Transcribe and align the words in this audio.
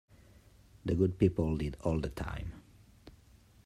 The 0.83 0.95
good 0.95 1.19
people 1.19 1.55
did 1.57 1.77
all 1.83 1.99
the 1.99 2.09
time. 2.09 2.53